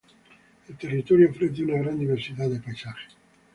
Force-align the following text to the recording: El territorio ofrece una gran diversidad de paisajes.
El 0.67 0.75
territorio 0.77 1.29
ofrece 1.29 1.63
una 1.63 1.77
gran 1.77 1.99
diversidad 1.99 2.49
de 2.49 2.59
paisajes. 2.59 3.15